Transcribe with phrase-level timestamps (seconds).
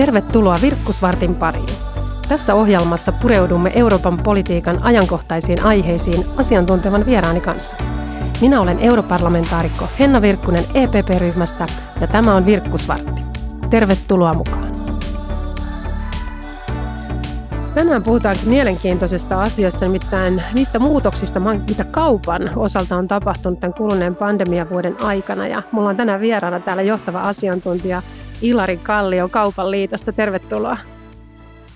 [0.00, 1.68] Tervetuloa Virkkusvartin pariin.
[2.28, 7.76] Tässä ohjelmassa pureudumme Euroopan politiikan ajankohtaisiin aiheisiin asiantuntevan vieraani kanssa.
[8.40, 11.66] Minä olen europarlamentaarikko Henna Virkkunen EPP-ryhmästä
[12.00, 13.22] ja tämä on Virkkusvartti.
[13.70, 14.72] Tervetuloa mukaan.
[17.74, 24.96] Tänään puhutaankin mielenkiintoisesta asiasta, nimittäin niistä muutoksista, mitä kaupan osalta on tapahtunut tämän kuluneen pandemiavuoden
[25.02, 25.46] aikana.
[25.46, 28.02] Ja mulla on tänään vieraana täällä johtava asiantuntija
[28.42, 30.12] Ilari Kallio Kaupan liitosta.
[30.12, 30.78] Tervetuloa.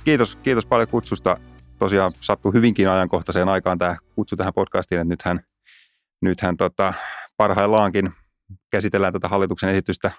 [0.05, 1.37] Kiitos, kiitos paljon kutsusta.
[1.79, 5.41] Tosiaan sattuu hyvinkin ajankohtaiseen aikaan tämä kutsu tähän podcastiin, että nythän,
[6.23, 6.95] nythän tota,
[7.37, 8.13] parhaillaankin
[8.71, 10.11] käsitellään tätä hallituksen esitystä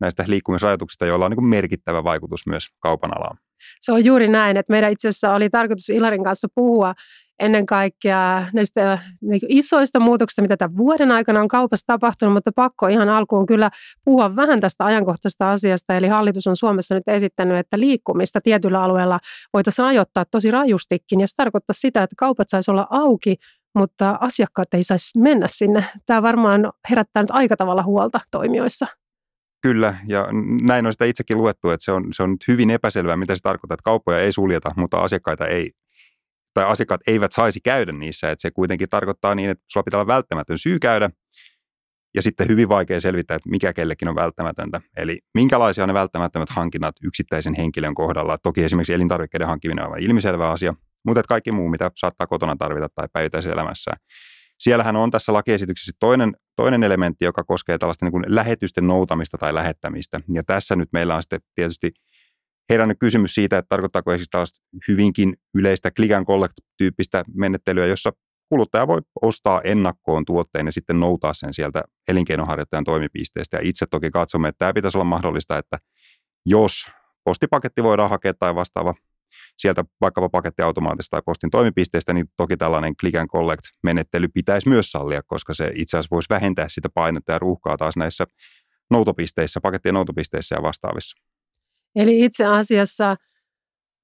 [0.00, 3.38] näistä liikkumisrajoituksista, joilla on niin merkittävä vaikutus myös kaupan alaan.
[3.80, 6.94] Se on juuri näin, että meidän itse asiassa oli tarkoitus Ilarin kanssa puhua
[7.40, 12.86] ennen kaikkea näistä niin isoista muutoksista, mitä tämän vuoden aikana on kaupassa tapahtunut, mutta pakko
[12.86, 13.70] ihan alkuun kyllä
[14.04, 15.96] puhua vähän tästä ajankohtaisesta asiasta.
[15.96, 19.18] Eli hallitus on Suomessa nyt esittänyt, että liikkumista tietyllä alueella
[19.52, 21.20] voitaisiin rajoittaa tosi rajustikin.
[21.20, 23.36] Ja se tarkoittaa sitä, että kaupat saisi olla auki,
[23.74, 25.84] mutta asiakkaat ei saisi mennä sinne.
[26.06, 28.86] Tämä varmaan herättää nyt aika tavalla huolta toimijoissa.
[29.64, 30.28] Kyllä, ja
[30.62, 33.40] näin on sitä itsekin luettu, että se on, se on nyt hyvin epäselvää, mitä se
[33.42, 35.72] tarkoittaa, että kauppoja ei suljeta, mutta asiakkaita ei,
[36.54, 40.14] tai asiakkaat eivät saisi käydä niissä, että se kuitenkin tarkoittaa niin, että sulla pitää olla
[40.14, 41.10] välttämätön syy käydä,
[42.14, 44.80] ja sitten hyvin vaikea selvittää, että mikä kellekin on välttämätöntä.
[44.96, 48.38] Eli minkälaisia on ne välttämättömät hankinnat yksittäisen henkilön kohdalla.
[48.38, 52.88] Toki esimerkiksi elintarvikkeiden hankkiminen on ilmiselvä asia, mutta että kaikki muu, mitä saattaa kotona tarvita
[52.94, 53.90] tai päivittäisessä elämässä.
[54.58, 59.54] Siellähän on tässä lakiesityksessä toinen, toinen elementti, joka koskee tällaista niin kuin lähetysten noutamista tai
[59.54, 60.20] lähettämistä.
[60.34, 61.92] Ja tässä nyt meillä on sitten tietysti
[62.70, 68.12] herännyt kysymys siitä, että tarkoittaako esimerkiksi tällaista hyvinkin yleistä click and collect-tyyppistä menettelyä, jossa
[68.48, 73.56] kuluttaja voi ostaa ennakkoon tuotteen ja sitten noutaa sen sieltä elinkeinoharjoittajan toimipisteestä.
[73.56, 75.78] Ja itse toki katsomme, että tämä pitäisi olla mahdollista, että
[76.46, 76.84] jos
[77.24, 78.94] postipaketti voidaan hakea tai vastaava
[79.58, 85.20] sieltä vaikkapa pakettiautomaatista tai postin toimipisteestä, niin toki tällainen click and collect-menettely pitäisi myös sallia,
[85.26, 88.24] koska se itse asiassa voisi vähentää sitä painetta ja ruuhkaa taas näissä
[88.90, 91.16] noutopisteissä, pakettien noutopisteissä ja vastaavissa.
[91.96, 93.16] Eli itse asiassa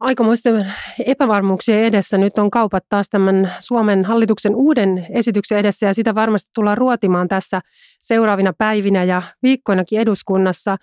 [0.01, 0.73] aikamoisten
[1.07, 6.51] epävarmuuksien edessä nyt on kaupat taas tämän Suomen hallituksen uuden esityksen edessä ja sitä varmasti
[6.55, 7.61] tullaan ruotimaan tässä
[8.01, 10.77] seuraavina päivinä ja viikkoinakin eduskunnassa.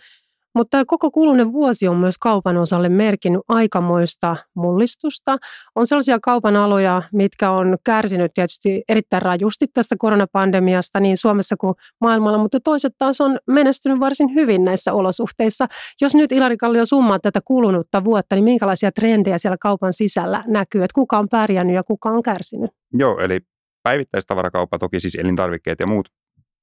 [0.57, 5.37] Mutta koko kulunut vuosi on myös kaupan osalle merkinnyt aikamoista mullistusta.
[5.75, 11.75] On sellaisia kaupan aloja, mitkä on kärsinyt tietysti erittäin rajusti tästä koronapandemiasta niin Suomessa kuin
[12.01, 15.67] maailmalla, mutta toiset taas on menestynyt varsin hyvin näissä olosuhteissa.
[16.01, 20.83] Jos nyt Ilari Kallio summaa tätä kulunutta vuotta, niin minkälaisia trendejä siellä kaupan sisällä näkyy,
[20.83, 22.71] että kuka on pärjännyt ja kuka on kärsinyt?
[22.93, 23.39] Joo, eli
[23.83, 26.09] päivittäistavarakauppa, toki siis elintarvikkeet ja muut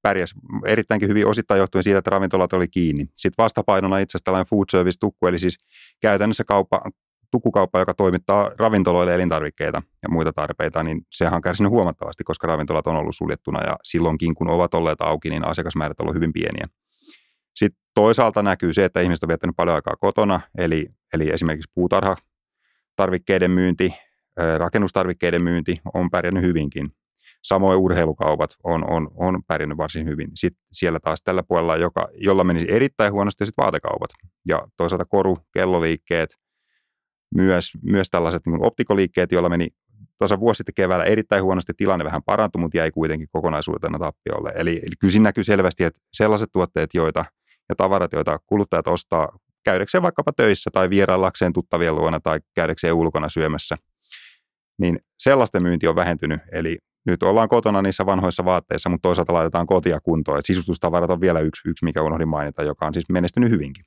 [0.05, 0.35] pärjäsi
[0.65, 3.03] erittäinkin hyvin osittain johtuen siitä, että ravintolat oli kiinni.
[3.15, 5.57] Sitten vastapainona itse asiassa tällainen food service tukku, eli siis
[6.01, 6.81] käytännössä kauppa,
[7.31, 12.87] tukkukauppa, joka toimittaa ravintoloille elintarvikkeita ja muita tarpeita, niin sehän on kärsinyt huomattavasti, koska ravintolat
[12.87, 16.67] on ollut suljettuna ja silloinkin, kun ovat olleet auki, niin asiakasmäärät ovat hyvin pieniä.
[17.55, 22.15] Sitten toisaalta näkyy se, että ihmiset ovat viettänyt paljon aikaa kotona, eli, eli esimerkiksi puutarha,
[22.95, 23.93] tarvikkeiden myynti,
[24.57, 26.91] rakennustarvikkeiden myynti on pärjännyt hyvinkin.
[27.45, 30.31] Samoin urheilukaupat on, on, on pärjännyt varsin hyvin.
[30.35, 34.09] Sitten siellä taas tällä puolella, joka, jolla meni erittäin huonosti, sitten vaatekaupat.
[34.47, 36.35] Ja toisaalta koru, kelloliikkeet,
[37.35, 39.67] myös, myös tällaiset niin optikoliikkeet, joilla meni
[40.17, 44.51] tuossa vuosi sitten keväällä erittäin huonosti, tilanne vähän parantui, mutta jäi kuitenkin kokonaisuutena tappiolle.
[44.55, 47.25] Eli, eli kyllä näkyy selvästi, että sellaiset tuotteet, joita
[47.69, 53.29] ja tavarat, joita kuluttajat ostaa käydäkseen vaikkapa töissä tai vieraillakseen tuttavien luona tai käydäkseen ulkona
[53.29, 53.75] syömässä,
[54.81, 56.41] niin sellaisten myynti on vähentynyt.
[56.51, 60.39] Eli nyt ollaan kotona niissä vanhoissa vaatteissa, mutta toisaalta laitetaan kotia kuntoon.
[60.39, 63.85] Et sisustustavarat on vielä yksi, yksi, mikä unohdin mainita, joka on siis menestynyt hyvinkin.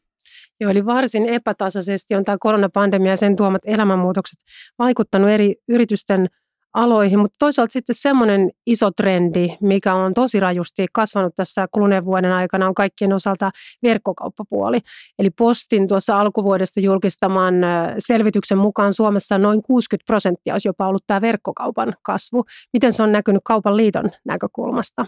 [0.60, 4.38] Joo, eli varsin epätasaisesti on tämä koronapandemia ja sen tuomat elämänmuutokset
[4.78, 6.28] vaikuttanut eri yritysten
[6.74, 12.32] aloihin, mutta toisaalta sitten semmoinen iso trendi, mikä on tosi rajusti kasvanut tässä kuluneen vuoden
[12.32, 13.50] aikana, on kaikkien osalta
[13.82, 14.78] verkkokauppapuoli.
[15.18, 17.54] Eli Postin tuossa alkuvuodesta julkistaman
[17.98, 22.44] selvityksen mukaan Suomessa noin 60 prosenttia olisi jopa ollut tämä verkkokaupan kasvu.
[22.72, 25.06] Miten se on näkynyt kaupan liiton näkökulmasta?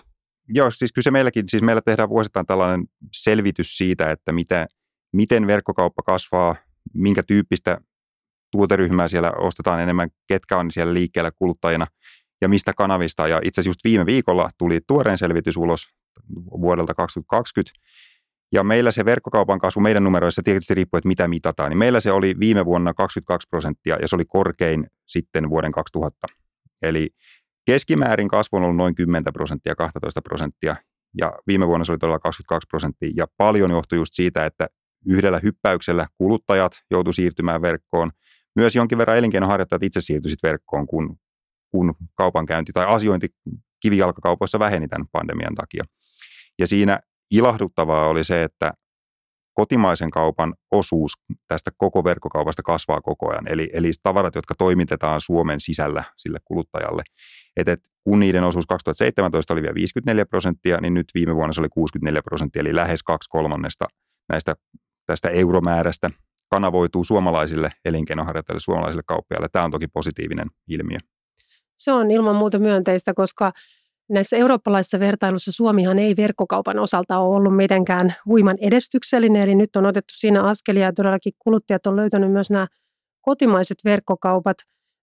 [0.49, 4.67] Joo, siis kyllä se meilläkin, siis meillä tehdään vuosittain tällainen selvitys siitä, että mitä,
[5.13, 6.57] miten verkkokauppa kasvaa,
[6.95, 7.81] minkä tyyppistä
[8.51, 11.87] tuoteryhmää siellä ostetaan enemmän, ketkä on siellä liikkeellä kuluttajina
[12.41, 13.29] ja mistä kanavista.
[13.29, 15.89] Ja itse asiassa just viime viikolla tuli tuoreen selvitys ulos
[16.61, 17.81] vuodelta 2020,
[18.53, 22.13] ja meillä se verkkokaupan kasvu meidän numeroissa tietysti riippuu, että mitä mitataan, niin meillä se
[22.13, 26.27] oli viime vuonna 22 prosenttia ja se oli korkein sitten vuoden 2000.
[26.83, 27.11] Eli
[27.67, 30.77] keskimäärin kasvu on ollut noin 10 prosenttia, 12 prosenttia
[31.19, 34.67] ja viime vuonna se oli todella 22 prosenttia ja paljon johtui just siitä, että
[35.07, 38.11] yhdellä hyppäyksellä kuluttajat joutu siirtymään verkkoon.
[38.57, 41.17] Myös jonkin verran elinkeinoharjoittajat itse siirtyisivät verkkoon, kun,
[41.71, 43.29] kun kaupankäynti tai asiointi
[43.81, 45.85] kivijalkakaupoissa väheni tämän pandemian takia.
[46.59, 47.01] Ja siinä
[47.31, 48.73] ilahduttavaa oli se, että
[49.55, 51.13] kotimaisen kaupan osuus
[51.49, 53.49] tästä koko verkkokaupasta kasvaa koko ajan.
[53.49, 57.03] Eli, eli tavarat, jotka toimitetaan Suomen sisällä sille kuluttajalle.
[57.57, 61.61] Et, et, kun niiden osuus 2017 oli vielä 54 prosenttia, niin nyt viime vuonna se
[61.61, 63.87] oli 64 prosenttia, eli lähes kaksi kolmannesta
[64.29, 64.55] näistä
[65.07, 66.11] tästä euromäärästä
[66.51, 69.49] kanavoituu suomalaisille elinkeinoharjoittajille, suomalaisille kauppiaille.
[69.53, 70.99] Tämä on toki positiivinen ilmiö.
[71.79, 73.53] Se on ilman muuta myönteistä, koska
[74.11, 79.87] näissä eurooppalaisissa vertailussa Suomihan ei verkkokaupan osalta ole ollut mitenkään huiman edistyksellinen, eli nyt on
[79.87, 82.67] otettu siinä askelia ja todellakin kuluttajat on löytänyt myös nämä
[83.21, 84.57] kotimaiset verkkokaupat.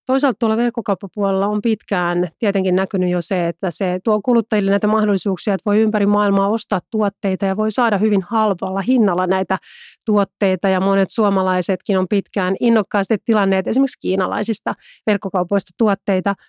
[0.07, 5.53] Toisaalta tuolla verkkokauppapuolella on pitkään tietenkin näkynyt jo se, että se tuo kuluttajille näitä mahdollisuuksia,
[5.53, 9.57] että voi ympäri maailmaa ostaa tuotteita ja voi saada hyvin halvalla hinnalla näitä
[10.05, 14.73] tuotteita ja monet suomalaisetkin on pitkään innokkaasti tilanneet esimerkiksi kiinalaisista
[15.07, 16.33] verkkokaupoista tuotteita–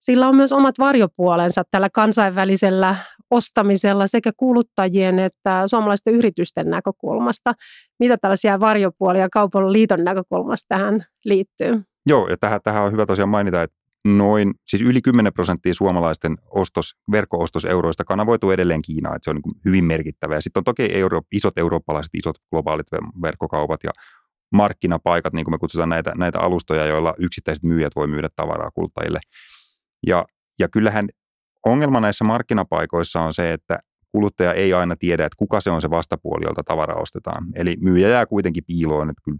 [0.00, 2.96] sillä on myös omat varjopuolensa tällä kansainvälisellä
[3.30, 7.52] ostamisella sekä kuluttajien että suomalaisten yritysten näkökulmasta.
[7.98, 11.82] Mitä tällaisia varjopuolia kaupan liiton näkökulmasta tähän liittyy?
[12.08, 16.38] Joo, ja tähän, tähän on hyvä tosiaan mainita, että noin, siis yli 10 prosenttia suomalaisten
[16.50, 20.34] ostos, verkko-ostoseuroista kanavoituu edelleen Kiinaan, että se on niin hyvin merkittävä.
[20.34, 22.86] Ja sitten on toki euro, isot eurooppalaiset, isot globaalit
[23.22, 23.90] verkkokaupat ja
[24.52, 29.20] markkinapaikat, niin kuin me kutsutaan näitä, näitä alustoja, joilla yksittäiset myyjät voi myydä tavaraa kuluttajille.
[30.06, 30.24] Ja,
[30.58, 31.08] ja kyllähän
[31.66, 33.78] ongelma näissä markkinapaikoissa on se, että
[34.12, 37.46] kuluttaja ei aina tiedä, että kuka se on se vastapuoli, jolta tavara ostetaan.
[37.54, 39.10] Eli myyjä jää kuitenkin piiloon.
[39.10, 39.38] Että kyllä,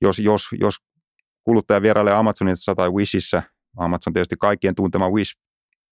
[0.00, 0.76] jos, jos, jos
[1.46, 3.42] kuluttaja vierailee Amazonissa tai Wishissä,
[3.76, 5.36] Amazon tietysti kaikkien tuntema Wish,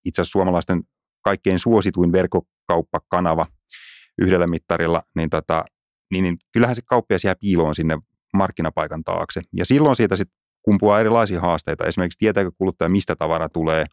[0.04, 0.82] itse asiassa suomalaisten
[1.24, 3.46] kaikkein suosituin verkkokauppakanava
[4.18, 5.64] yhdellä mittarilla, niin, tota,
[6.10, 7.98] niin, niin kyllähän se kauppias jää piiloon sinne
[8.34, 9.40] markkinapaikan taakse.
[9.52, 11.84] Ja silloin siitä sitten kumpuaa erilaisia haasteita.
[11.84, 13.86] Esimerkiksi tietääkö kuluttaja, mistä tavara tulee,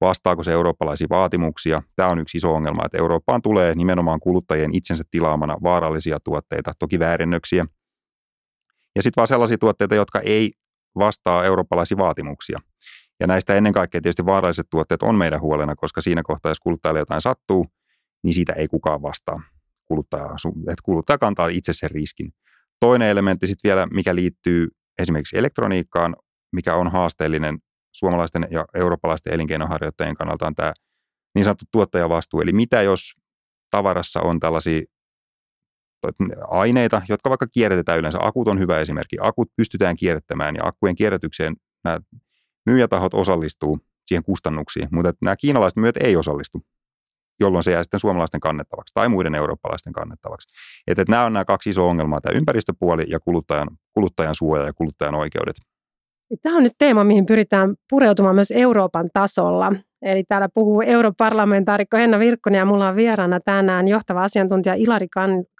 [0.00, 1.82] vastaako se eurooppalaisia vaatimuksia.
[1.96, 6.98] Tämä on yksi iso ongelma, että Eurooppaan tulee nimenomaan kuluttajien itsensä tilaamana vaarallisia tuotteita, toki
[6.98, 7.66] väärennöksiä.
[8.96, 10.52] Ja sitten vaan sellaisia tuotteita, jotka ei
[10.98, 12.60] vastaa eurooppalaisia vaatimuksia.
[13.20, 16.98] Ja näistä ennen kaikkea tietysti vaaralliset tuotteet on meidän huolena, koska siinä kohtaa, jos kuluttajalle
[16.98, 17.66] jotain sattuu,
[18.24, 19.42] niin siitä ei kukaan vastaa.
[19.84, 20.24] Kuluttaja,
[20.60, 22.32] että kuluttaja kantaa itse sen riskin.
[22.80, 26.16] Toinen elementti sitten vielä, mikä liittyy esimerkiksi elektroniikkaan,
[26.52, 27.58] mikä on haasteellinen
[27.92, 30.72] suomalaisten ja eurooppalaisten elinkeinoharjoittajien kannalta on tämä
[31.34, 32.40] niin sanottu tuottajavastuu.
[32.40, 33.12] Eli mitä jos
[33.70, 34.82] tavarassa on tällaisia
[36.48, 38.18] aineita, jotka vaikka kierrätetään yleensä.
[38.22, 39.16] Akut on hyvä esimerkki.
[39.20, 42.00] Akut pystytään kierrättämään ja akkujen kierrätykseen nämä
[42.66, 46.62] myyjätahot osallistuu siihen kustannuksiin, mutta nämä kiinalaiset myyjät ei osallistu,
[47.40, 50.48] jolloin se jää sitten suomalaisten kannettavaksi tai muiden eurooppalaisten kannettavaksi.
[50.86, 54.72] Että, että nämä on nämä kaksi isoa ongelmaa, tämä ympäristöpuoli ja kuluttajan kuluttajan suoja ja
[54.72, 55.56] kuluttajan oikeudet.
[56.42, 59.72] Tämä on nyt teema, mihin pyritään pureutumaan myös Euroopan tasolla.
[60.06, 65.06] Eli täällä puhuu europarlamentaarikko Henna Virkkonen ja mulla on vieraana tänään johtava asiantuntija Ilari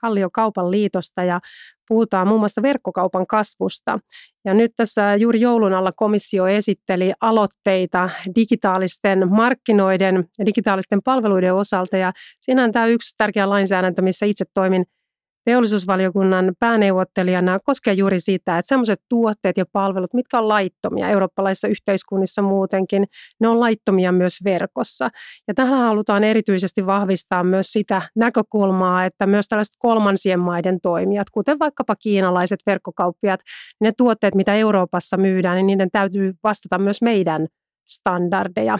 [0.01, 1.41] Kallio Kaupan liitosta ja
[1.89, 3.99] puhutaan muun muassa verkkokaupan kasvusta.
[4.45, 11.97] Ja nyt tässä juuri joulun alla komissio esitteli aloitteita digitaalisten markkinoiden ja digitaalisten palveluiden osalta
[11.97, 14.85] ja siinä on tämä yksi tärkeä lainsäädäntö, missä itse toimin
[15.47, 22.43] teollisuusvaliokunnan pääneuvottelijana koskee juuri sitä, että sellaiset tuotteet ja palvelut, mitkä on laittomia eurooppalaisissa yhteiskunnissa
[22.43, 23.05] muutenkin,
[23.41, 25.11] ne on laittomia myös verkossa.
[25.49, 31.59] Ja tähän halutaan erityisesti vahvistaa myös sitä näkökulmaa, että myös tällaiset kolmansien maiden toimijat, kuten
[31.59, 33.41] vaikkapa kiinalaiset verkkokauppiat,
[33.81, 37.47] ne tuotteet, mitä Euroopassa myydään, niin niiden täytyy vastata myös meidän
[37.89, 38.79] standardeja.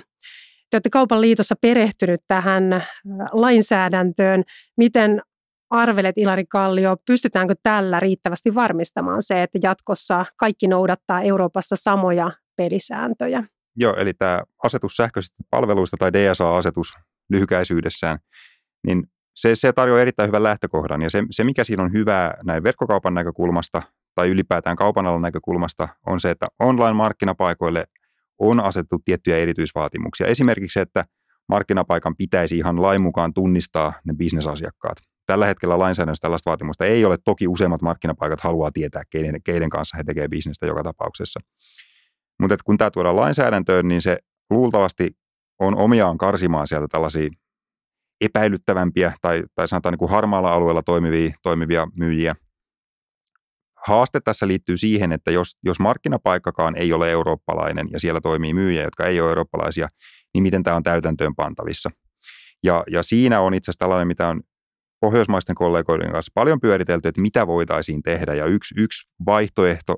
[0.71, 2.89] Te olette kaupan liitossa perehtynyt tähän äh,
[3.33, 4.43] lainsäädäntöön.
[4.77, 5.23] Miten
[5.71, 13.45] arvelet, Ilari Kallio, pystytäänkö tällä riittävästi varmistamaan se, että jatkossa kaikki noudattaa Euroopassa samoja pelisääntöjä?
[13.77, 16.95] Joo, eli tämä asetus sähköisistä palveluista tai DSA-asetus
[17.31, 18.19] lyhykäisyydessään,
[18.87, 19.07] niin
[19.37, 21.03] se, se tarjoaa erittäin hyvän lähtökohdan.
[21.03, 23.83] Ja se, se, mikä siinä on hyvää näin verkkokaupan näkökulmasta
[24.15, 27.85] tai ylipäätään kaupan alan näkökulmasta, on se, että online-markkinapaikoille
[28.39, 30.27] on asetettu tiettyjä erityisvaatimuksia.
[30.27, 31.05] Esimerkiksi, että
[31.49, 34.97] markkinapaikan pitäisi ihan lain mukaan tunnistaa ne bisnesasiakkaat.
[35.27, 37.17] Tällä hetkellä lainsäädännössä tällaista vaatimusta ei ole.
[37.25, 41.41] Toki useimmat markkinapaikat haluaa tietää, keiden, keiden kanssa he tekevät bisnestä joka tapauksessa.
[42.41, 44.19] Mutta kun tämä tuodaan lainsäädäntöön, niin se
[44.51, 45.11] luultavasti
[45.59, 47.31] on omiaan karsimaan sieltä tällaisia
[48.21, 52.35] epäilyttävämpiä tai, tai sanotaan niin kuin harmaalla alueella toimivia, toimivia myyjiä.
[53.87, 58.83] Haaste tässä liittyy siihen, että jos, jos markkinapaikkakaan ei ole eurooppalainen ja siellä toimii myyjiä,
[58.83, 59.89] jotka ei ole eurooppalaisia,
[60.35, 61.91] niin miten tämä on täytäntöön pantavissa.
[62.63, 64.43] Ja, ja siinä on itse asiassa tällainen, mitä on
[65.01, 68.35] pohjoismaisten kollegoiden kanssa paljon pyöritelty, että mitä voitaisiin tehdä.
[68.35, 69.95] Ja yksi, yksi vaihtoehto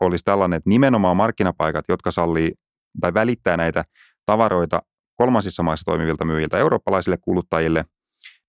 [0.00, 2.52] olisi tällainen, että nimenomaan markkinapaikat, jotka sallii
[3.00, 3.84] tai välittää näitä
[4.26, 4.82] tavaroita
[5.16, 7.84] kolmansissa maissa toimivilta myyjiltä eurooppalaisille kuluttajille,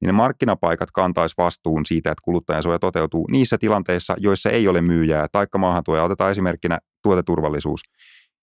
[0.01, 5.27] niin ne markkinapaikat kantaisi vastuun siitä, että kuluttajansuoja toteutuu niissä tilanteissa, joissa ei ole myyjää,
[5.31, 6.03] taikka maahantuoja.
[6.03, 7.81] Otetaan esimerkkinä tuoteturvallisuus.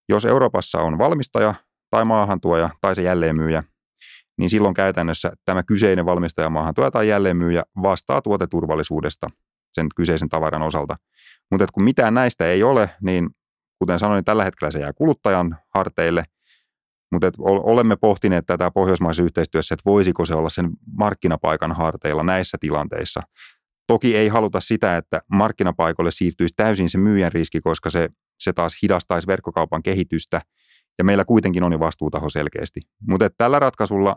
[0.08, 1.54] Jos Euroopassa on valmistaja
[1.90, 3.62] tai maahantuoja tai se jälleenmyyjä,
[4.40, 9.26] niin silloin käytännössä tämä kyseinen valmistaja, maahantuoja tai jälleenmyyjä vastaa tuoteturvallisuudesta
[9.72, 10.96] sen kyseisen tavaran osalta.
[11.50, 13.30] Mutta kun mitään näistä ei ole, niin
[13.78, 16.24] kuten sanoin, niin tällä hetkellä se jää kuluttajan harteille–
[17.12, 23.22] mutta olemme pohtineet tätä pohjoismaisessa yhteistyössä, että voisiko se olla sen markkinapaikan harteilla näissä tilanteissa.
[23.86, 28.72] Toki ei haluta sitä, että markkinapaikoille siirtyisi täysin se myyjän riski, koska se, se taas
[28.82, 30.40] hidastaisi verkkokaupan kehitystä,
[30.98, 32.80] ja meillä kuitenkin on jo vastuutaho selkeästi.
[33.08, 34.16] Mutta tällä ratkaisulla,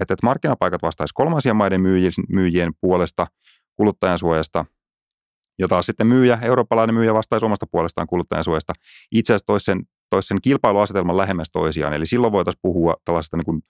[0.00, 3.26] että, että markkinapaikat vastaisi kolmansien maiden myyjien, myyjien puolesta
[3.76, 4.64] kuluttajan suojasta,
[5.58, 8.72] ja taas sitten myyjä, eurooppalainen myyjä vastaisi omasta puolestaan kuluttajan suojasta.
[9.12, 11.92] Itse asiassa toisi sen toisi sen kilpailuasetelman lähemmäs toisiaan.
[11.92, 13.62] Eli silloin voitaisiin puhua tällaisesta niin kuin,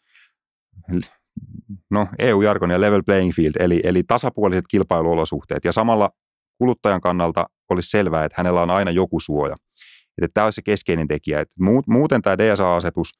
[1.90, 5.64] no, EU-jargon ja level playing field, eli, eli tasapuoliset kilpailuolosuhteet.
[5.64, 6.10] Ja samalla
[6.58, 9.56] kuluttajan kannalta olisi selvää, että hänellä on aina joku suoja.
[10.22, 11.40] Että tämä olisi se keskeinen tekijä.
[11.40, 11.54] Että
[11.86, 13.12] muuten tämä DSA-asetus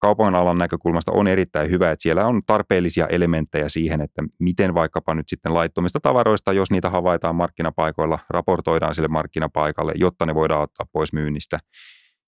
[0.00, 5.14] kaupan alan näkökulmasta on erittäin hyvä, että siellä on tarpeellisia elementtejä siihen, että miten vaikkapa
[5.14, 10.86] nyt sitten laittomista tavaroista, jos niitä havaitaan markkinapaikoilla, raportoidaan sille markkinapaikalle, jotta ne voidaan ottaa
[10.92, 11.58] pois myynnistä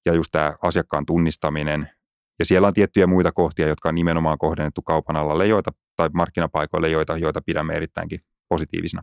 [0.06, 1.90] ja just tämä asiakkaan tunnistaminen.
[2.38, 6.88] Ja siellä on tiettyjä muita kohtia, jotka on nimenomaan kohdennettu kaupan alalle joita, tai markkinapaikoille,
[6.88, 9.02] joita, joita pidämme erittäinkin positiivisina.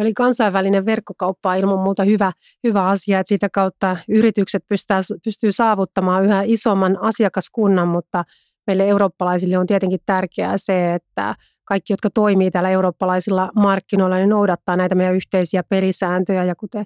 [0.00, 2.32] Eli kansainvälinen verkkokauppa on ilman muuta hyvä,
[2.64, 8.24] hyvä asia, että sitä kautta yritykset pystyy, pystyy saavuttamaan yhä isomman asiakaskunnan, mutta
[8.66, 11.34] meille eurooppalaisille on tietenkin tärkeää se, että
[11.64, 16.44] kaikki, jotka toimii täällä eurooppalaisilla markkinoilla, niin noudattaa näitä meidän yhteisiä pelisääntöjä.
[16.44, 16.84] Ja kuten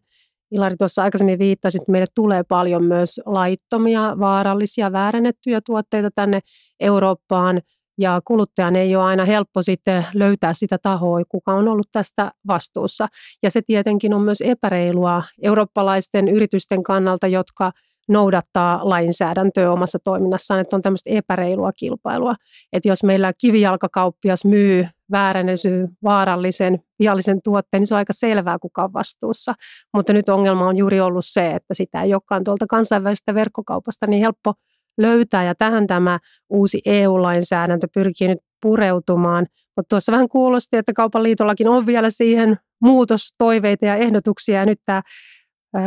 [0.51, 6.41] Ilari tuossa aikaisemmin viittasi, että meille tulee paljon myös laittomia, vaarallisia, väärennettyjä tuotteita tänne
[6.81, 7.61] Eurooppaan,
[7.99, 13.09] ja kuluttajan ei ole aina helppo sitten löytää sitä tahoa, kuka on ollut tästä vastuussa.
[13.43, 17.73] Ja se tietenkin on myös epäreilua eurooppalaisten yritysten kannalta, jotka
[18.09, 22.35] noudattaa lainsäädäntöä omassa toiminnassaan, että on tämmöistä epäreilua kilpailua.
[22.73, 28.85] Että jos meillä kivijalkakauppias myy väärennysy, vaarallisen, viallisen tuotteen, niin se on aika selvää, kuka
[28.85, 29.55] on vastuussa.
[29.95, 34.21] Mutta nyt ongelma on juuri ollut se, että sitä ei olekaan tuolta kansainvälisestä verkkokaupasta niin
[34.21, 34.55] helppo
[34.99, 36.19] löytää, ja tähän tämä
[36.51, 39.47] uusi EU-lainsäädäntö pyrkii nyt pureutumaan.
[39.77, 44.81] Mutta tuossa vähän kuulosti, että kaupan liitollakin on vielä siihen muutostoiveita ja ehdotuksia, ja nyt
[44.85, 45.03] tämä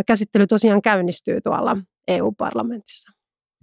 [0.08, 1.77] käsittely tosiaan käynnistyy tuolla
[2.08, 3.12] EU-parlamentissa.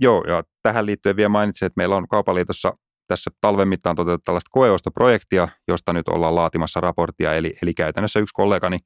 [0.01, 2.73] Joo, ja tähän liittyen vielä mainitsin, että meillä on Kaupaliitossa
[3.09, 7.35] tässä talven mittaan toteutettu tällaista koeostoprojektia, josta nyt ollaan laatimassa raporttia.
[7.35, 8.79] Eli, eli käytännössä yksi kollegani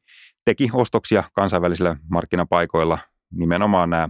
[0.44, 2.98] teki ostoksia kansainvälisillä markkinapaikoilla,
[3.32, 4.08] nimenomaan nämä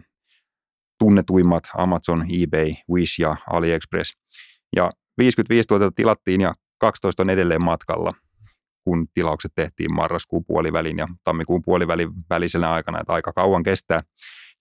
[1.03, 4.13] tunnetuimmat Amazon, eBay, Wish ja AliExpress.
[4.77, 8.13] Ja 55 tuotetta tilattiin ja 12 on edelleen matkalla,
[8.85, 14.01] kun tilaukset tehtiin marraskuun puolivälin ja tammikuun puolivälin välisenä aikana, että aika kauan kestää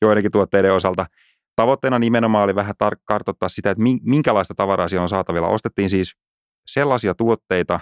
[0.02, 1.06] joidenkin tuotteiden osalta.
[1.56, 5.48] Tavoitteena nimenomaan oli vähän tar- kartoittaa sitä, että minkälaista tavaraa siellä on saatavilla.
[5.48, 6.14] Ostettiin siis
[6.68, 7.80] sellaisia tuotteita,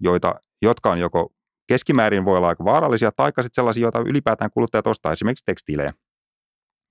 [0.00, 1.32] joita, jotka on joko
[1.68, 5.92] keskimäärin voi olla aika vaarallisia, tai sitten sellaisia, joita ylipäätään kuluttajat ostaa, esimerkiksi tekstiilejä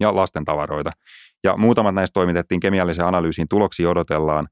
[0.02, 0.92] ja lasten tavaroita.
[1.44, 4.48] Ja muutamat näistä toimitettiin kemialliseen analyysiin, tuloksia odotellaan,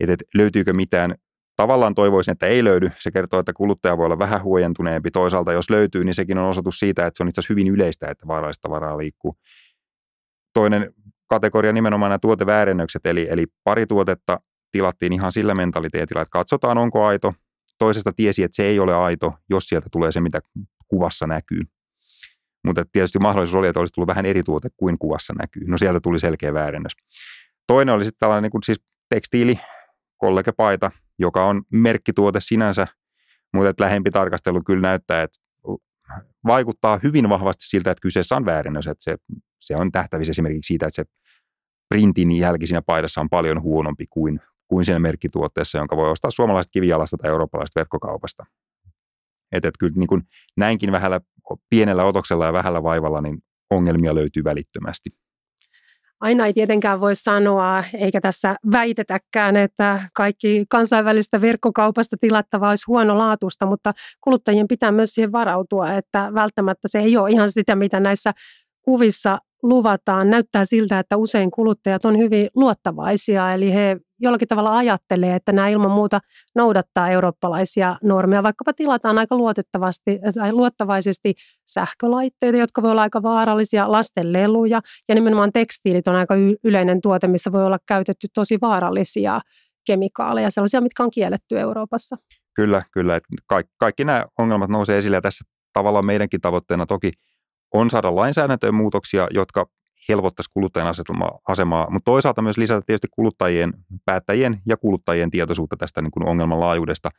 [0.00, 1.14] että löytyykö mitään.
[1.56, 2.90] Tavallaan toivoisin, että ei löydy.
[2.98, 5.10] Se kertoo, että kuluttaja voi olla vähän huojentuneempi.
[5.10, 8.08] Toisaalta jos löytyy, niin sekin on osoitus siitä, että se on itse asiassa hyvin yleistä,
[8.08, 9.36] että vaarallista tavaraa liikkuu.
[10.52, 10.94] Toinen
[11.26, 14.40] kategoria nimenomaan nämä tuoteväärennökset, eli, eli pari tuotetta
[14.72, 17.34] tilattiin ihan sillä mentaliteetillä, että katsotaan onko aito.
[17.78, 20.40] Toisesta tiesi, että se ei ole aito, jos sieltä tulee se, mitä
[20.88, 21.60] kuvassa näkyy.
[22.64, 25.62] Mutta tietysti mahdollisuus oli, että olisi tullut vähän eri tuote kuin kuvassa näkyy.
[25.66, 26.92] No sieltä tuli selkeä väärennös.
[27.66, 28.80] Toinen oli sitten tällainen niin kuin siis
[29.14, 29.60] tekstiili,
[30.18, 32.86] kollegepaita, joka on merkkituote sinänsä,
[33.52, 35.38] mutta että lähempi tarkastelu kyllä näyttää, että
[36.46, 38.86] vaikuttaa hyvin vahvasti siltä, että kyseessä on väärennös.
[38.86, 39.16] Että se,
[39.60, 41.04] se on tähtävissä esimerkiksi siitä, että se
[41.88, 46.70] printin jälki siinä paidassa on paljon huonompi kuin, kuin siinä merkkituotteessa, jonka voi ostaa suomalaisesta
[46.72, 48.44] kivijalasta tai eurooppalaisesta verkkokaupasta.
[49.54, 50.22] Että et kyllä niin kuin
[50.56, 51.20] näinkin vähällä,
[51.70, 53.38] pienellä otoksella ja vähällä vaivalla niin
[53.70, 55.10] ongelmia löytyy välittömästi.
[56.20, 63.66] Aina ei tietenkään voi sanoa, eikä tässä väitetäkään, että kaikki kansainvälistä verkkokaupasta tilattava olisi huonolaatuista,
[63.66, 68.32] mutta kuluttajien pitää myös siihen varautua, että välttämättä se ei ole ihan sitä, mitä näissä
[68.82, 75.34] kuvissa luvataan, näyttää siltä, että usein kuluttajat on hyvin luottavaisia, eli he jollakin tavalla ajattelee,
[75.34, 76.20] että nämä ilman muuta
[76.54, 81.34] noudattaa eurooppalaisia normeja, vaikkapa tilataan aika luotettavasti tai luottavaisesti
[81.66, 87.28] sähkölaitteita, jotka voi olla aika vaarallisia, lasten leluja ja nimenomaan tekstiilit on aika yleinen tuote,
[87.28, 89.40] missä voi olla käytetty tosi vaarallisia
[89.86, 92.16] kemikaaleja, sellaisia, mitkä on kielletty Euroopassa.
[92.54, 93.20] Kyllä, kyllä.
[93.46, 97.10] Kaikki, kaikki nämä ongelmat nousee esille ja tässä tavallaan meidänkin tavoitteena toki
[97.74, 99.66] on saada lainsäädäntöön muutoksia, jotka
[100.08, 100.94] helpottaisi kuluttajan
[101.48, 103.72] asemaa, mutta toisaalta myös lisätä tietysti kuluttajien,
[104.04, 107.10] päättäjien ja kuluttajien tietoisuutta tästä niin kuin ongelman laajuudesta.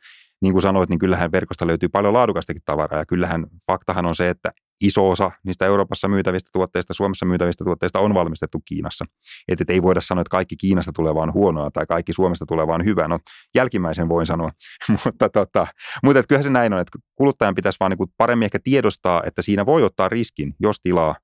[0.42, 4.28] Niin kuin sanoit, niin kyllähän verkosta löytyy paljon laadukastakin tavaraa ja kyllähän faktahan on se,
[4.28, 4.50] että
[4.82, 9.04] iso osa niistä Euroopassa myytävistä tuotteista, Suomessa myytävistä tuotteista on valmistettu Kiinassa.
[9.48, 12.66] Että et ei voida sanoa, että kaikki Kiinasta tulee vaan huonoa tai kaikki Suomesta tulee
[12.66, 13.08] vaan hyvää.
[13.08, 13.18] No
[13.54, 14.50] jälkimmäisen voin sanoa,
[15.04, 15.66] mutta, tota,
[16.02, 19.42] mutta että kyllähän se näin on, että kuluttajan pitäisi vaan niin paremmin ehkä tiedostaa, että
[19.42, 21.16] siinä voi ottaa riskin, jos tilaa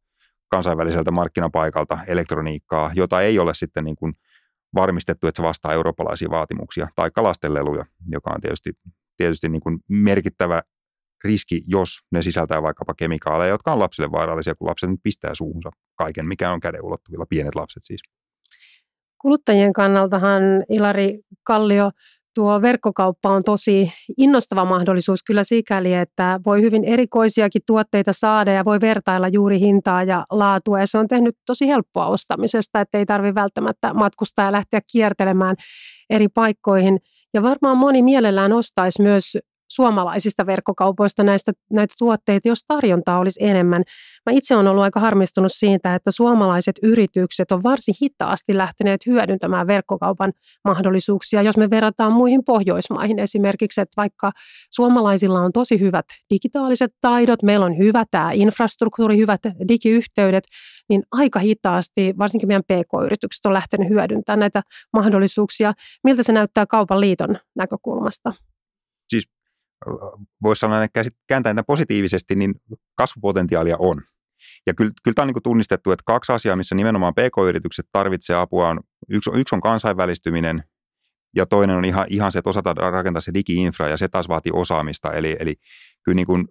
[0.48, 4.14] kansainväliseltä markkinapaikalta elektroniikkaa, jota ei ole sitten niin kuin
[4.74, 8.72] varmistettu, että se vastaa eurooppalaisia vaatimuksia, tai kalastelleluja, joka on tietysti,
[9.16, 10.62] tietysti niin kuin merkittävä
[11.24, 15.70] riski, jos ne sisältää vaikkapa kemikaaleja, jotka on lapsille vaarallisia, kun lapset nyt pistää suuhunsa
[15.94, 18.00] kaiken, mikä on käden ulottuvilla, pienet lapset siis.
[19.18, 21.14] Kuluttajien kannaltahan Ilari
[21.44, 21.90] Kallio
[22.34, 28.64] tuo verkkokauppa on tosi innostava mahdollisuus kyllä sikäli, että voi hyvin erikoisiakin tuotteita saada ja
[28.64, 30.80] voi vertailla juuri hintaa ja laatua.
[30.80, 35.56] Ja se on tehnyt tosi helppoa ostamisesta, että ei tarvitse välttämättä matkustaa ja lähteä kiertelemään
[36.10, 36.98] eri paikkoihin.
[37.34, 39.38] Ja varmaan moni mielellään ostaisi myös
[39.74, 43.82] suomalaisista verkkokaupoista näistä, näitä tuotteita, jos tarjontaa olisi enemmän.
[44.26, 49.66] Mä itse olen ollut aika harmistunut siitä, että suomalaiset yritykset on varsin hitaasti lähteneet hyödyntämään
[49.66, 50.32] verkkokaupan
[50.64, 54.32] mahdollisuuksia, jos me verrataan muihin Pohjoismaihin esimerkiksi, että vaikka
[54.70, 60.44] suomalaisilla on tosi hyvät digitaaliset taidot, meillä on hyvä tämä infrastruktuuri, hyvät digiyhteydet,
[60.88, 64.62] niin aika hitaasti, varsinkin meidän PK-yritykset on lähtenyt hyödyntämään näitä
[64.92, 65.72] mahdollisuuksia.
[66.04, 68.32] Miltä se näyttää kaupan liiton näkökulmasta?
[70.42, 72.54] Voisi sanoa, että kääntäen tämän positiivisesti, niin
[72.94, 74.02] kasvupotentiaalia on.
[74.66, 78.68] Ja kyllä, kyllä tämä on niin tunnistettu, että kaksi asiaa, missä nimenomaan PK-yritykset tarvitsevat apua,
[78.68, 80.64] on, yksi, yksi on kansainvälistyminen
[81.36, 84.52] ja toinen on ihan, ihan se, että osataan rakentaa se digi-infra ja se taas vaatii
[84.54, 85.12] osaamista.
[85.12, 85.54] Eli, eli
[86.02, 86.48] kyllä niin kuin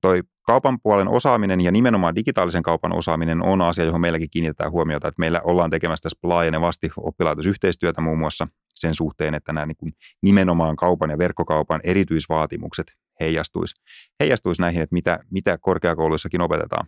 [0.00, 5.08] toi kaupan puolen osaaminen ja nimenomaan digitaalisen kaupan osaaminen on asia, johon meilläkin kiinnitetään huomiota,
[5.08, 8.48] että meillä ollaan tekemässä tässä laajenevasti oppilaitosyhteistyötä muun muassa
[8.80, 12.86] sen suhteen, että nämä niin kuin nimenomaan kaupan ja verkkokaupan erityisvaatimukset
[13.20, 13.74] heijastuisi,
[14.20, 16.86] heijastuisi näihin, että mitä, mitä korkeakouluissakin opetetaan.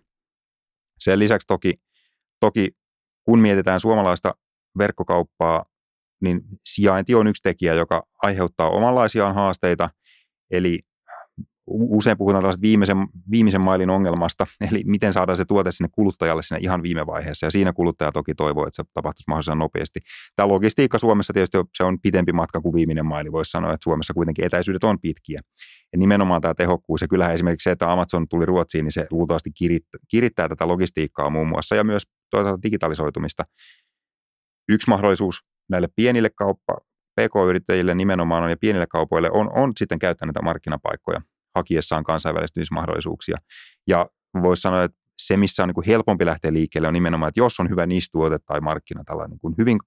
[0.98, 1.74] Sen lisäksi toki,
[2.40, 2.70] toki
[3.24, 4.34] kun mietitään suomalaista
[4.78, 5.64] verkkokauppaa,
[6.20, 9.90] niin sijainti on yksi tekijä, joka aiheuttaa omanlaisiaan haasteita,
[10.50, 10.80] eli
[11.66, 12.96] usein puhutaan tällaista viimeisen,
[13.30, 17.50] viimeisen mailin ongelmasta, eli miten saadaan se tuote sinne kuluttajalle sinne ihan viime vaiheessa, ja
[17.50, 20.00] siinä kuluttaja toki toivoo, että se tapahtuisi mahdollisimman nopeasti.
[20.36, 24.14] Tämä logistiikka Suomessa tietysti se on pitempi matka kuin viimeinen maili, voisi sanoa, että Suomessa
[24.14, 25.40] kuitenkin etäisyydet on pitkiä.
[25.92, 29.50] Ja nimenomaan tämä tehokkuus, ja kyllähän esimerkiksi se, että Amazon tuli Ruotsiin, niin se luultavasti
[29.58, 33.44] kirittää, kirittää tätä logistiikkaa muun muassa, ja myös toisaalta digitalisoitumista.
[34.68, 36.76] Yksi mahdollisuus näille pienille kauppa,
[37.20, 41.20] PK-yrittäjille nimenomaan on ja pienille kaupoille on, on sitten käyttää näitä markkinapaikkoja
[41.54, 43.36] hakiessaan kansainvälistymismahdollisuuksia.
[43.86, 44.06] Ja
[44.42, 47.60] voisi sanoa, että se, missä on niin kuin helpompi lähteä liikkeelle, on nimenomaan, että jos
[47.60, 49.78] on hyvä nistuote tai markkina, tällainen niin kuin hyvin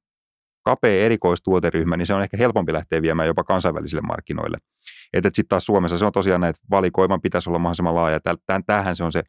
[0.66, 4.58] kapea erikoistuoteryhmä, niin se on ehkä helpompi lähteä viemään jopa kansainvälisille markkinoille.
[5.14, 8.20] Että sitten taas Suomessa se on tosiaan näitä valikoiman pitäisi olla mahdollisimman laaja.
[8.66, 9.24] Tämähän se on se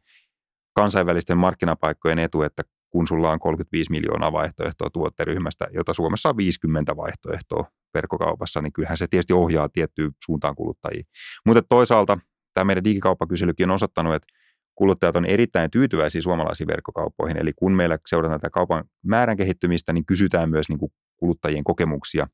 [0.73, 6.97] kansainvälisten markkinapaikkojen etu, että kun sulla on 35 miljoonaa vaihtoehtoa tuotteryhmästä, jota Suomessa on 50
[6.97, 11.03] vaihtoehtoa verkkokaupassa, niin kyllähän se tietysti ohjaa tiettyyn suuntaan kuluttajia.
[11.45, 12.17] Mutta toisaalta
[12.53, 14.27] tämä meidän digikauppakyselykin on osoittanut, että
[14.75, 17.37] kuluttajat on erittäin tyytyväisiä suomalaisiin verkkokauppoihin.
[17.37, 22.27] Eli kun meillä seurataan tätä kaupan määrän kehittymistä, niin kysytään myös niin kuin kuluttajien kokemuksia.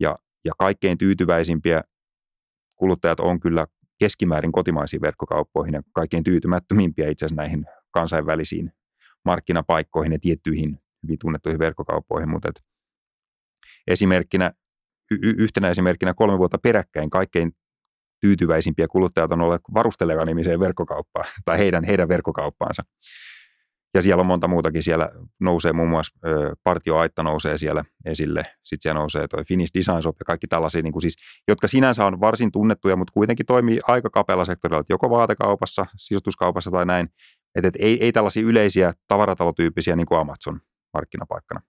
[0.00, 1.82] Ja, ja kaikkein tyytyväisimpiä
[2.76, 3.66] kuluttajat on kyllä
[3.98, 8.72] keskimäärin kotimaisiin verkkokauppoihin ja kaikkein tyytymättömimpiä itse asiassa näihin kansainvälisiin
[9.24, 12.50] markkinapaikkoihin ja tiettyihin hyvin tunnettuihin verkkokauppoihin, mutta
[13.86, 14.52] esimerkkinä,
[15.10, 17.52] y- yhtenä esimerkkinä kolme vuotta peräkkäin kaikkein
[18.20, 22.82] tyytyväisimpiä kuluttajat on olleet varusteleva nimiseen verkkokauppaan tai heidän, heidän verkkokauppaansa.
[23.94, 24.82] Ja siellä on monta muutakin.
[24.82, 28.46] Siellä nousee muun muassa ö, partioaitta nousee siellä esille.
[28.64, 31.16] Sitten siellä nousee toi Finnish Design Shop ja kaikki tällaisia, niin kuin siis,
[31.48, 36.86] jotka sinänsä on varsin tunnettuja, mutta kuitenkin toimii aika kapealla sektorilla, joko vaatekaupassa, sijoituskaupassa tai
[36.86, 37.08] näin.
[37.54, 40.60] Että et ei, ei tällaisia yleisiä tavaratalotyyppisiä niin kuin Amazon
[40.94, 41.60] markkinapaikkana.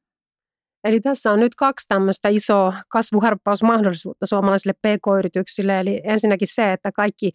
[0.83, 5.79] Eli tässä on nyt kaksi tämmöistä isoa kasvuharppausmahdollisuutta suomalaisille pk-yrityksille.
[5.79, 7.31] Eli ensinnäkin se, että kaikki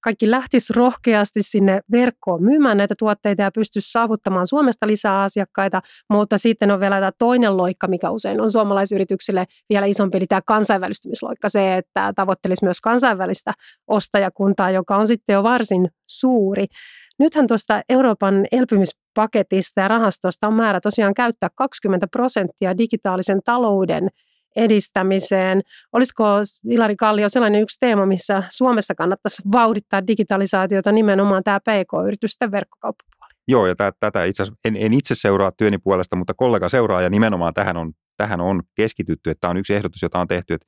[0.00, 6.38] kaikki lähtisi rohkeasti sinne verkkoon myymään näitä tuotteita ja pystyisi saavuttamaan Suomesta lisää asiakkaita, mutta
[6.38, 11.48] sitten on vielä tämä toinen loikka, mikä usein on suomalaisyrityksille vielä isompi, eli tämä kansainvälistymisloikka,
[11.48, 13.52] se, että tavoittelisi myös kansainvälistä
[13.86, 16.66] ostajakuntaa, joka on sitten jo varsin suuri.
[17.20, 24.08] Nythän tuosta Euroopan elpymispaketista ja rahastosta on määrä tosiaan käyttää 20 prosenttia digitaalisen talouden
[24.56, 25.60] edistämiseen.
[25.92, 26.24] Olisiko
[26.64, 33.32] Ilari Kallio sellainen yksi teema, missä Suomessa kannattaisi vauhdittaa digitalisaatiota nimenomaan tämä PK-yritysten verkkokauppapuoli?
[33.48, 37.54] Joo, ja tätä itse en, en itse seuraa työni puolesta, mutta kollega seuraa, ja nimenomaan
[37.54, 40.66] tähän on, tähän on keskitytty, että tämä on yksi ehdotus, jota on tehty, että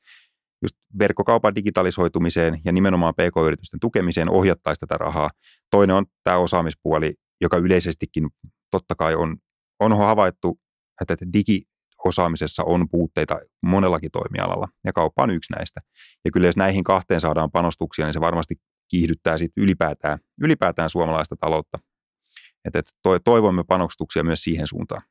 [0.62, 5.30] just verkkokaupan digitalisoitumiseen ja nimenomaan PK-yritysten tukemiseen ohjattaisi tätä rahaa.
[5.70, 8.28] Toinen on tämä osaamispuoli, joka yleisestikin
[8.70, 9.36] totta kai on,
[9.80, 10.60] on havaittu,
[11.00, 15.80] että digiosaamisessa on puutteita monellakin toimialalla, ja kauppa on yksi näistä.
[16.24, 18.54] Ja kyllä jos näihin kahteen saadaan panostuksia, niin se varmasti
[18.88, 21.78] kiihdyttää sit ylipäätään, ylipäätään suomalaista taloutta.
[22.64, 22.86] Et, et
[23.24, 25.02] toivomme panostuksia myös siihen suuntaan.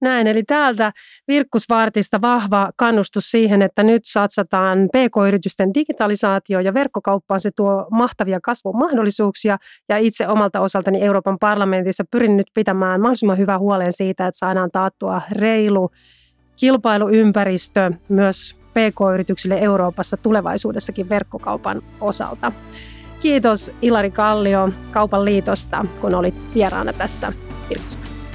[0.00, 0.92] Näin, eli täältä
[1.28, 7.40] Virkkusvartista vahva kannustus siihen, että nyt satsataan PK-yritysten digitalisaatio ja verkkokauppaan.
[7.40, 13.38] Se tuo mahtavia kasvun mahdollisuuksia ja itse omalta osaltani Euroopan parlamentissa pyrin nyt pitämään mahdollisimman
[13.38, 15.90] hyvää huolen siitä, että saadaan taattua reilu
[16.56, 22.52] kilpailuympäristö myös PK-yrityksille Euroopassa tulevaisuudessakin verkkokaupan osalta.
[23.20, 27.32] Kiitos Ilari Kallio Kaupan liitosta, kun olit vieraana tässä
[27.70, 28.34] Virkkusvartissa.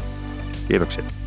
[0.68, 1.21] Kiitoksia.